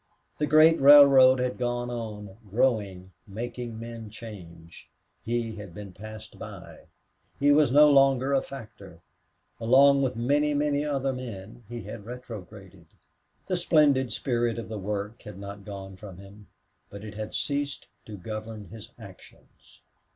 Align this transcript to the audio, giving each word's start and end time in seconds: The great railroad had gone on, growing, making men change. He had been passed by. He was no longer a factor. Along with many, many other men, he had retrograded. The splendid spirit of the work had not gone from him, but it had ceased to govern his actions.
The 0.39 0.47
great 0.47 0.81
railroad 0.81 1.37
had 1.37 1.59
gone 1.59 1.91
on, 1.91 2.35
growing, 2.49 3.11
making 3.27 3.79
men 3.79 4.09
change. 4.09 4.89
He 5.23 5.57
had 5.57 5.75
been 5.75 5.93
passed 5.93 6.39
by. 6.39 6.87
He 7.39 7.51
was 7.51 7.71
no 7.71 7.87
longer 7.87 8.33
a 8.33 8.41
factor. 8.41 9.01
Along 9.59 10.01
with 10.01 10.15
many, 10.15 10.55
many 10.55 10.83
other 10.83 11.13
men, 11.13 11.65
he 11.69 11.83
had 11.83 12.03
retrograded. 12.07 12.87
The 13.45 13.57
splendid 13.57 14.11
spirit 14.11 14.57
of 14.57 14.69
the 14.69 14.79
work 14.79 15.21
had 15.21 15.37
not 15.37 15.65
gone 15.65 15.95
from 15.97 16.17
him, 16.17 16.47
but 16.89 17.03
it 17.03 17.13
had 17.13 17.35
ceased 17.35 17.87
to 18.07 18.17
govern 18.17 18.69
his 18.69 18.89
actions. 18.97 19.81